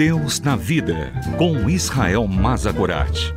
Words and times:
Deus 0.00 0.40
na 0.40 0.56
Vida, 0.56 1.12
com 1.36 1.68
Israel 1.68 2.26
Mazagorat. 2.26 3.34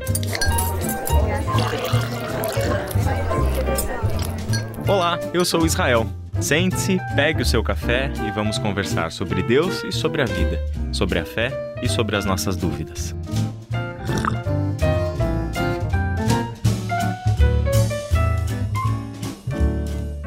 Olá, 4.87 5.19
eu 5.33 5.44
sou 5.44 5.66
Israel. 5.66 6.10
Sente-se, 6.39 7.00
pegue 7.17 7.41
o 7.41 7.46
seu 7.46 7.62
café 7.62 8.14
e 8.26 8.32
vamos 8.32 8.57
conversar 8.57 9.12
sobre 9.12 9.44
Deus 9.44 9.84
e 9.84 9.91
sobre 9.91 10.21
a 10.21 10.26
vida, 10.26 10.57
sobre 10.94 11.20
a 11.20 11.26
fé 11.26 11.52
e 11.82 11.89
sobre 11.89 12.16
as 12.16 12.23
nossas 12.23 12.55
dúvidas. 12.55 13.14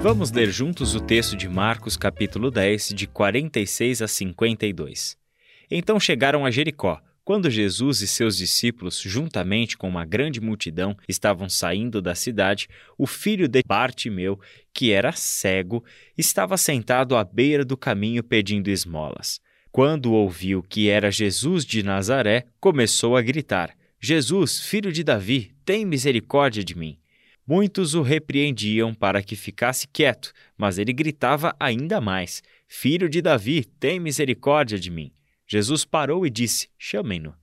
Vamos 0.03 0.31
ler 0.33 0.51
juntos 0.51 0.95
o 0.95 1.01
texto 1.01 1.35
de 1.35 1.49
Marcos, 1.49 1.97
capítulo 1.97 2.51
10, 2.51 2.91
de 2.91 3.07
46 3.07 4.03
a 4.03 4.07
52. 4.07 5.26
Então 5.71 5.99
chegaram 5.99 6.45
a 6.45 6.51
Jericó. 6.51 7.01
Quando 7.25 7.51
Jesus 7.51 8.03
e 8.03 8.07
seus 8.07 8.37
discípulos, 8.37 9.01
juntamente 9.01 9.77
com 9.77 9.89
uma 9.89 10.05
grande 10.05 10.41
multidão, 10.41 10.97
estavam 11.09 11.49
saindo 11.49 12.01
da 12.01 12.15
cidade, 12.15 12.69
o 12.97 13.05
filho 13.05 13.49
de 13.49 13.63
Bartimeu, 13.67 14.39
que 14.73 14.93
era 14.93 15.11
cego, 15.11 15.85
estava 16.17 16.57
sentado 16.57 17.17
à 17.17 17.25
beira 17.25 17.65
do 17.65 17.77
caminho 17.77 18.23
pedindo 18.23 18.71
esmolas. 18.71 19.41
Quando 19.73 20.13
ouviu 20.13 20.63
que 20.63 20.89
era 20.89 21.11
Jesus 21.11 21.65
de 21.65 21.83
Nazaré, 21.83 22.47
começou 22.61 23.17
a 23.17 23.23
gritar: 23.23 23.77
Jesus, 24.01 24.61
filho 24.61 24.93
de 24.93 25.03
Davi, 25.03 25.53
tem 25.65 25.85
misericórdia 25.85 26.63
de 26.63 26.79
mim. 26.79 26.97
Muitos 27.45 27.95
o 27.95 28.03
repreendiam 28.03 28.95
para 28.95 29.21
que 29.21 29.35
ficasse 29.35 29.89
quieto, 29.89 30.33
mas 30.57 30.79
ele 30.79 30.93
gritava 30.93 31.57
ainda 31.59 32.01
mais: 32.01 32.41
Filho 32.69 33.09
de 33.09 33.21
Davi, 33.21 33.65
tem 33.65 33.99
misericórdia 33.99 34.79
de 34.79 34.91
mim. 34.91 35.13
Jesus 35.47 35.85
parou 35.85 36.27
e 36.27 36.31
disse: 36.31 36.69
Chamem-no. 36.79 37.35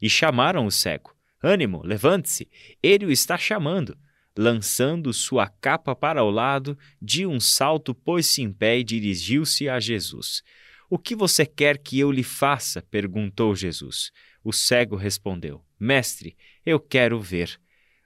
E 0.00 0.08
chamaram 0.08 0.66
o 0.66 0.70
cego. 0.70 1.14
Ânimo, 1.42 1.82
levante-se, 1.84 2.48
ele 2.82 3.06
o 3.06 3.10
está 3.10 3.36
chamando. 3.36 3.96
Lançando 4.36 5.12
sua 5.12 5.46
capa 5.46 5.94
para 5.94 6.24
o 6.24 6.30
lado, 6.30 6.78
de 7.00 7.26
um 7.26 7.38
salto 7.38 7.94
pôs-se 7.94 8.40
em 8.40 8.50
pé 8.50 8.78
e 8.78 8.84
dirigiu-se 8.84 9.68
a 9.68 9.78
Jesus. 9.78 10.42
O 10.88 10.98
que 10.98 11.14
você 11.14 11.44
quer 11.44 11.78
que 11.78 11.98
eu 11.98 12.10
lhe 12.10 12.22
faça? 12.22 12.82
perguntou 12.82 13.54
Jesus. 13.54 14.10
O 14.42 14.52
cego 14.52 14.96
respondeu: 14.96 15.64
Mestre, 15.78 16.36
eu 16.64 16.80
quero 16.80 17.20
ver. 17.20 17.60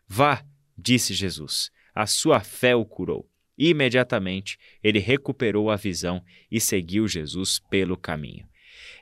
Vá, 0.09 0.45
disse 0.77 1.15
Jesus. 1.15 1.71
A 1.95 2.07
sua 2.07 2.41
fé 2.41 2.75
o 2.75 2.85
curou. 2.85 3.29
Imediatamente 3.57 4.59
ele 4.83 4.99
recuperou 4.99 5.71
a 5.71 5.77
visão 5.77 6.23
e 6.51 6.61
seguiu 6.61 7.09
Jesus 7.09 7.59
pelo 7.71 7.97
caminho. 7.97 8.47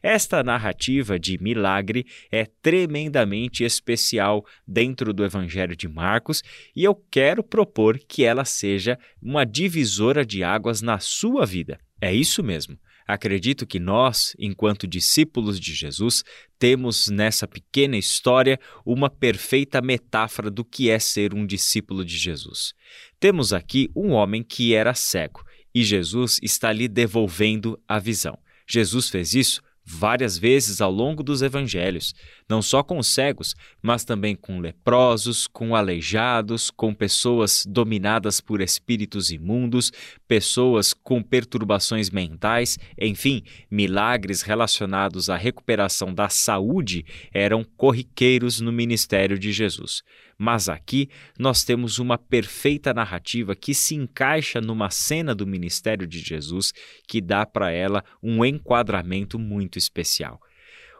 Esta 0.04 0.42
narrativa 0.42 1.18
de 1.18 1.42
milagre 1.42 2.04
é 2.30 2.44
tremendamente 2.44 3.64
especial 3.64 4.44
dentro 4.68 5.14
do 5.14 5.24
Evangelho 5.24 5.74
de 5.74 5.88
Marcos 5.88 6.42
e 6.76 6.84
eu 6.84 6.94
quero 6.94 7.42
propor 7.42 7.98
que 7.98 8.22
ela 8.22 8.44
seja 8.44 8.98
uma 9.22 9.46
divisora 9.46 10.22
de 10.22 10.44
águas 10.44 10.82
na 10.82 10.98
sua 10.98 11.46
vida. 11.46 11.78
É 12.02 12.12
isso 12.12 12.42
mesmo. 12.42 12.78
Acredito 13.08 13.66
que 13.66 13.80
nós, 13.80 14.36
enquanto 14.38 14.86
discípulos 14.86 15.58
de 15.58 15.72
Jesus, 15.72 16.22
temos 16.58 17.08
nessa 17.08 17.48
pequena 17.48 17.96
história 17.96 18.60
uma 18.84 19.08
perfeita 19.08 19.80
metáfora 19.80 20.50
do 20.50 20.66
que 20.66 20.90
é 20.90 20.98
ser 20.98 21.32
um 21.32 21.46
discípulo 21.46 22.04
de 22.04 22.18
Jesus. 22.18 22.74
Temos 23.18 23.54
aqui 23.54 23.88
um 23.96 24.10
homem 24.10 24.42
que 24.42 24.74
era 24.74 24.92
cego 24.92 25.42
e 25.74 25.82
Jesus 25.82 26.38
está 26.42 26.70
lhe 26.70 26.88
devolvendo 26.88 27.80
a 27.88 27.98
visão. 27.98 28.38
Jesus 28.68 29.08
fez 29.08 29.32
isso 29.34 29.62
várias 29.84 30.38
vezes 30.38 30.80
ao 30.80 30.90
longo 30.90 31.22
dos 31.22 31.42
evangelhos, 31.42 32.14
não 32.48 32.62
só 32.62 32.82
com 32.82 32.98
os 32.98 33.08
cegos, 33.08 33.54
mas 33.82 34.04
também 34.04 34.34
com 34.34 34.58
leprosos, 34.58 35.46
com 35.46 35.76
aleijados, 35.76 36.70
com 36.70 36.94
pessoas 36.94 37.64
dominadas 37.68 38.40
por 38.40 38.60
espíritos 38.60 39.30
imundos, 39.30 39.92
pessoas 40.26 40.94
com 40.94 41.22
perturbações 41.22 42.08
mentais, 42.10 42.78
enfim, 42.98 43.42
milagres 43.70 44.42
relacionados 44.42 45.28
à 45.28 45.36
recuperação 45.36 46.14
da 46.14 46.28
saúde 46.28 47.04
eram 47.32 47.64
corriqueiros 47.76 48.60
no 48.60 48.72
ministério 48.72 49.38
de 49.38 49.52
Jesus. 49.52 50.02
Mas 50.38 50.68
aqui 50.68 51.08
nós 51.38 51.64
temos 51.64 51.98
uma 51.98 52.18
perfeita 52.18 52.92
narrativa 52.92 53.54
que 53.54 53.74
se 53.74 53.94
encaixa 53.94 54.60
numa 54.60 54.90
cena 54.90 55.34
do 55.34 55.46
ministério 55.46 56.06
de 56.06 56.18
Jesus 56.18 56.72
que 57.06 57.20
dá 57.20 57.46
para 57.46 57.70
ela 57.70 58.04
um 58.22 58.44
enquadramento 58.44 59.38
muito 59.38 59.78
especial. 59.78 60.40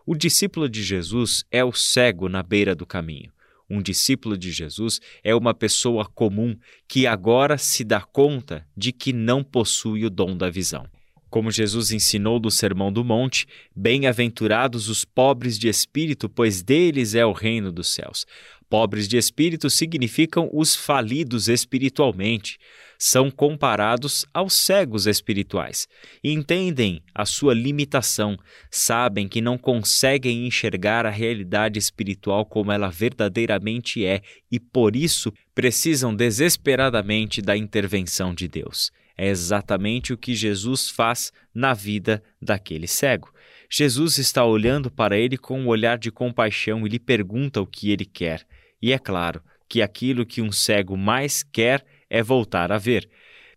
O 0.06 0.14
discípulo 0.14 0.68
de 0.68 0.82
Jesus 0.82 1.44
é 1.50 1.64
o 1.64 1.72
cego 1.72 2.28
na 2.28 2.42
beira 2.42 2.74
do 2.74 2.86
caminho. 2.86 3.32
Um 3.68 3.80
discípulo 3.80 4.36
de 4.36 4.52
Jesus 4.52 5.00
é 5.22 5.34
uma 5.34 5.54
pessoa 5.54 6.04
comum 6.04 6.56
que 6.86 7.06
agora 7.06 7.56
se 7.56 7.82
dá 7.82 8.02
conta 8.02 8.66
de 8.76 8.92
que 8.92 9.12
não 9.12 9.42
possui 9.42 10.04
o 10.04 10.10
dom 10.10 10.36
da 10.36 10.50
visão. 10.50 10.86
Como 11.34 11.50
Jesus 11.50 11.90
ensinou 11.90 12.38
do 12.38 12.48
Sermão 12.48 12.92
do 12.92 13.02
Monte, 13.02 13.46
bem-aventurados 13.74 14.88
os 14.88 15.04
pobres 15.04 15.58
de 15.58 15.66
espírito, 15.66 16.28
pois 16.28 16.62
deles 16.62 17.16
é 17.16 17.26
o 17.26 17.32
reino 17.32 17.72
dos 17.72 17.88
céus. 17.88 18.24
Pobres 18.68 19.06
de 19.06 19.16
espírito 19.16 19.68
significam 19.70 20.48
os 20.52 20.74
falidos 20.74 21.48
espiritualmente. 21.48 22.58
São 22.98 23.30
comparados 23.30 24.24
aos 24.32 24.54
cegos 24.54 25.06
espirituais. 25.06 25.86
Entendem 26.22 27.02
a 27.14 27.24
sua 27.24 27.52
limitação, 27.52 28.38
sabem 28.70 29.28
que 29.28 29.40
não 29.40 29.58
conseguem 29.58 30.46
enxergar 30.46 31.04
a 31.04 31.10
realidade 31.10 31.78
espiritual 31.78 32.46
como 32.46 32.72
ela 32.72 32.88
verdadeiramente 32.90 34.04
é 34.04 34.22
e, 34.50 34.58
por 34.58 34.96
isso, 34.96 35.32
precisam 35.54 36.14
desesperadamente 36.14 37.42
da 37.42 37.56
intervenção 37.56 38.34
de 38.34 38.48
Deus. 38.48 38.90
É 39.16 39.28
exatamente 39.28 40.12
o 40.12 40.18
que 40.18 40.34
Jesus 40.34 40.90
faz 40.90 41.32
na 41.54 41.72
vida 41.72 42.22
daquele 42.40 42.88
cego. 42.88 43.32
Jesus 43.70 44.18
está 44.18 44.44
olhando 44.44 44.90
para 44.90 45.16
ele 45.16 45.36
com 45.36 45.60
um 45.60 45.68
olhar 45.68 45.98
de 45.98 46.10
compaixão 46.10 46.86
e 46.86 46.90
lhe 46.90 46.98
pergunta 46.98 47.60
o 47.60 47.66
que 47.66 47.90
ele 47.90 48.04
quer. 48.04 48.46
E 48.80 48.92
é 48.92 48.98
claro 48.98 49.42
que 49.68 49.82
aquilo 49.82 50.26
que 50.26 50.42
um 50.42 50.52
cego 50.52 50.96
mais 50.96 51.42
quer 51.42 51.84
é 52.08 52.22
voltar 52.22 52.70
a 52.70 52.78
ver. 52.78 53.08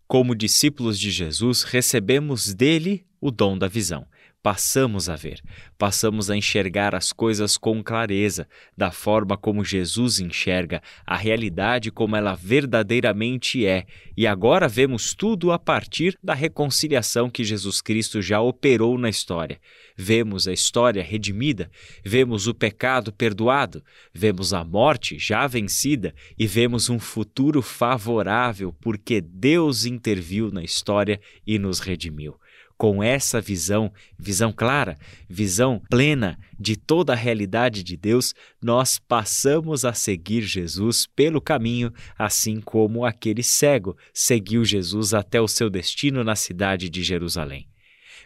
Como 0.06 0.34
discípulos 0.34 0.98
de 0.98 1.10
Jesus, 1.10 1.62
recebemos 1.62 2.54
dele 2.54 3.06
o 3.20 3.30
dom 3.30 3.56
da 3.58 3.68
visão 3.68 4.06
passamos 4.42 5.08
a 5.08 5.16
ver, 5.16 5.42
passamos 5.76 6.30
a 6.30 6.36
enxergar 6.36 6.94
as 6.94 7.12
coisas 7.12 7.56
com 7.56 7.82
clareza, 7.82 8.48
da 8.76 8.90
forma 8.90 9.36
como 9.36 9.64
Jesus 9.64 10.20
enxerga 10.20 10.80
a 11.04 11.16
realidade 11.16 11.90
como 11.90 12.14
ela 12.16 12.34
verdadeiramente 12.34 13.66
é, 13.66 13.84
e 14.16 14.26
agora 14.26 14.68
vemos 14.68 15.12
tudo 15.14 15.50
a 15.50 15.58
partir 15.58 16.16
da 16.22 16.34
reconciliação 16.34 17.28
que 17.28 17.44
Jesus 17.44 17.80
Cristo 17.80 18.22
já 18.22 18.40
operou 18.40 18.96
na 18.96 19.08
história. 19.08 19.60
Vemos 19.96 20.46
a 20.46 20.52
história 20.52 21.02
redimida, 21.02 21.70
vemos 22.04 22.46
o 22.46 22.54
pecado 22.54 23.12
perdoado, 23.12 23.82
vemos 24.14 24.54
a 24.54 24.62
morte 24.64 25.18
já 25.18 25.46
vencida 25.46 26.14
e 26.38 26.46
vemos 26.46 26.88
um 26.88 26.98
futuro 26.98 27.60
favorável 27.60 28.72
porque 28.80 29.20
Deus 29.20 29.84
interviu 29.84 30.50
na 30.52 30.62
história 30.62 31.20
e 31.46 31.58
nos 31.58 31.80
redimiu 31.80 32.38
com 32.78 33.02
essa 33.02 33.40
visão, 33.40 33.92
visão 34.16 34.52
clara, 34.52 34.96
visão 35.28 35.82
plena 35.90 36.38
de 36.58 36.76
toda 36.76 37.12
a 37.12 37.16
realidade 37.16 37.82
de 37.82 37.96
Deus, 37.96 38.32
nós 38.62 39.00
passamos 39.00 39.84
a 39.84 39.92
seguir 39.92 40.42
Jesus 40.42 41.06
pelo 41.16 41.40
caminho, 41.40 41.92
assim 42.16 42.60
como 42.60 43.04
aquele 43.04 43.42
cego 43.42 43.96
seguiu 44.14 44.64
Jesus 44.64 45.12
até 45.12 45.40
o 45.40 45.48
seu 45.48 45.68
destino 45.68 46.22
na 46.22 46.36
cidade 46.36 46.88
de 46.88 47.02
Jerusalém. 47.02 47.66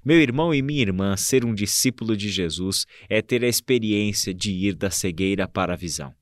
Meu 0.04 0.20
irmão 0.20 0.52
e 0.52 0.60
minha 0.60 0.82
irmã, 0.82 1.16
ser 1.16 1.44
um 1.44 1.54
discípulo 1.54 2.16
de 2.16 2.28
Jesus 2.28 2.84
é 3.08 3.22
ter 3.22 3.42
a 3.44 3.48
experiência 3.48 4.34
de 4.34 4.52
ir 4.52 4.74
da 4.74 4.90
cegueira 4.90 5.48
para 5.48 5.72
a 5.72 5.76
visão 5.76 6.12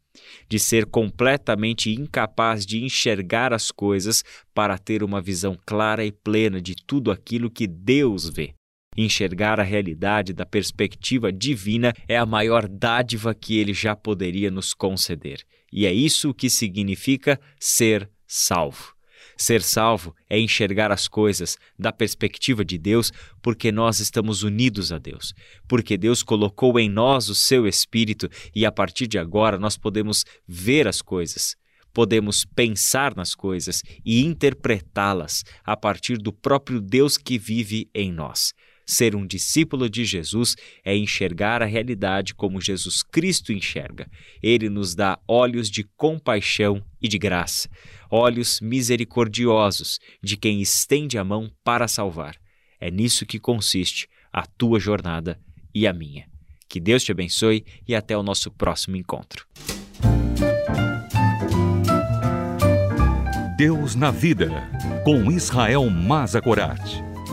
de 0.48 0.58
ser 0.58 0.86
completamente 0.86 1.90
incapaz 1.92 2.64
de 2.66 2.82
enxergar 2.82 3.52
as 3.52 3.70
coisas 3.70 4.22
para 4.54 4.76
ter 4.78 5.02
uma 5.02 5.20
visão 5.20 5.56
clara 5.66 6.04
e 6.04 6.12
plena 6.12 6.60
de 6.60 6.74
tudo 6.74 7.10
aquilo 7.10 7.50
que 7.50 7.66
Deus 7.66 8.28
vê. 8.28 8.54
Enxergar 8.96 9.60
a 9.60 9.62
realidade 9.62 10.32
da 10.32 10.44
perspectiva 10.44 11.32
divina 11.32 11.94
é 12.08 12.16
a 12.16 12.26
maior 12.26 12.68
dádiva 12.68 13.34
que 13.34 13.58
ele 13.58 13.72
já 13.72 13.94
poderia 13.94 14.50
nos 14.50 14.74
conceder. 14.74 15.42
E 15.72 15.86
é 15.86 15.92
isso 15.92 16.34
que 16.34 16.50
significa 16.50 17.40
ser 17.58 18.10
salvo. 18.26 18.99
Ser 19.40 19.62
salvo 19.62 20.14
é 20.28 20.38
enxergar 20.38 20.92
as 20.92 21.08
coisas 21.08 21.56
da 21.78 21.90
perspectiva 21.90 22.62
de 22.62 22.76
Deus, 22.76 23.10
porque 23.40 23.72
nós 23.72 23.98
estamos 23.98 24.42
unidos 24.42 24.92
a 24.92 24.98
Deus, 24.98 25.32
porque 25.66 25.96
Deus 25.96 26.22
colocou 26.22 26.78
em 26.78 26.90
nós 26.90 27.30
o 27.30 27.34
seu 27.34 27.66
espírito 27.66 28.28
e 28.54 28.66
a 28.66 28.70
partir 28.70 29.06
de 29.06 29.18
agora 29.18 29.58
nós 29.58 29.78
podemos 29.78 30.26
ver 30.46 30.86
as 30.86 31.00
coisas, 31.00 31.56
podemos 31.90 32.44
pensar 32.44 33.16
nas 33.16 33.34
coisas 33.34 33.82
e 34.04 34.22
interpretá-las 34.22 35.42
a 35.64 35.74
partir 35.74 36.18
do 36.18 36.34
próprio 36.34 36.78
Deus 36.78 37.16
que 37.16 37.38
vive 37.38 37.88
em 37.94 38.12
nós. 38.12 38.52
Ser 38.90 39.14
um 39.14 39.24
discípulo 39.24 39.88
de 39.88 40.04
Jesus 40.04 40.56
é 40.84 40.96
enxergar 40.96 41.62
a 41.62 41.64
realidade 41.64 42.34
como 42.34 42.60
Jesus 42.60 43.04
Cristo 43.04 43.52
enxerga. 43.52 44.10
Ele 44.42 44.68
nos 44.68 44.96
dá 44.96 45.16
olhos 45.28 45.70
de 45.70 45.84
compaixão 45.96 46.82
e 47.00 47.06
de 47.06 47.16
graça, 47.16 47.70
olhos 48.10 48.60
misericordiosos 48.60 50.00
de 50.20 50.36
quem 50.36 50.60
estende 50.60 51.16
a 51.16 51.22
mão 51.22 51.48
para 51.62 51.86
salvar. 51.86 52.34
É 52.80 52.90
nisso 52.90 53.24
que 53.24 53.38
consiste 53.38 54.08
a 54.32 54.44
tua 54.44 54.80
jornada 54.80 55.40
e 55.72 55.86
a 55.86 55.92
minha. 55.92 56.26
Que 56.68 56.80
Deus 56.80 57.04
te 57.04 57.12
abençoe 57.12 57.64
e 57.86 57.94
até 57.94 58.16
o 58.16 58.24
nosso 58.24 58.50
próximo 58.50 58.96
encontro. 58.96 59.46
Deus 63.56 63.94
na 63.94 64.10
Vida, 64.10 64.50
com 65.04 65.30
Israel 65.30 65.88
Mazakorat. 65.88 67.09